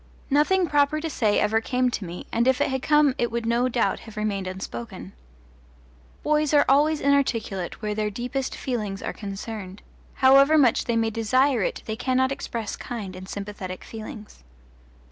Nothing 0.31 0.65
proper 0.65 0.99
to 0.99 1.11
say 1.11 1.39
ever 1.39 1.61
came 1.61 1.91
to 1.91 2.05
me, 2.05 2.25
and 2.31 2.47
if 2.47 2.59
it 2.59 2.71
had 2.71 2.81
come 2.81 3.13
it 3.19 3.29
would 3.29 3.45
no 3.45 3.69
doubt 3.69 3.99
have 3.99 4.17
remained 4.17 4.47
unspoken. 4.47 5.13
Boys 6.23 6.55
are 6.55 6.65
always 6.67 6.99
inarticulate 7.01 7.83
where 7.83 7.93
their 7.93 8.09
deepest 8.09 8.55
feelings 8.55 9.03
are 9.03 9.13
concerned; 9.13 9.83
however 10.15 10.57
much 10.57 10.85
they 10.85 10.95
may 10.97 11.11
desire 11.11 11.61
it 11.61 11.83
they 11.85 11.95
cannot 11.95 12.31
express 12.31 12.75
kind 12.75 13.15
and 13.15 13.29
sympathetic 13.29 13.83
feelings. 13.83 14.43